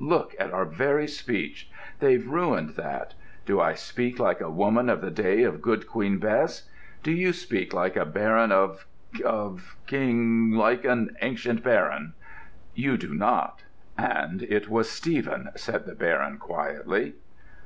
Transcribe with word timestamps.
Look 0.00 0.34
at 0.40 0.50
our 0.50 0.64
very 0.64 1.06
speech: 1.06 1.70
they've 2.00 2.26
ruined 2.26 2.70
that. 2.70 3.12
Do 3.44 3.60
I 3.60 3.74
speak 3.74 4.18
like 4.18 4.40
a 4.40 4.48
woman 4.50 4.88
of 4.88 5.02
the 5.02 5.10
day 5.10 5.42
of 5.42 5.60
Good 5.60 5.86
Queen 5.86 6.16
Bess? 6.16 6.70
Do 7.02 7.12
you 7.12 7.34
speak 7.34 7.74
like 7.74 7.94
a 7.94 8.06
baron 8.06 8.50
of—of 8.50 9.76
King—like 9.86 10.86
an 10.86 11.14
ancient 11.20 11.62
baron?" 11.62 12.14
"You 12.74 12.96
do 12.96 13.12
not,—and 13.12 14.44
it 14.44 14.70
was 14.70 14.88
Stephen," 14.90 15.50
said 15.54 15.84
the 15.84 15.94
Baron 15.94 16.38
quietly. 16.38 17.16